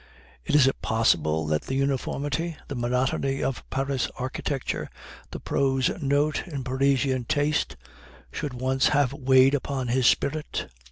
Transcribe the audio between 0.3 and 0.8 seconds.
Is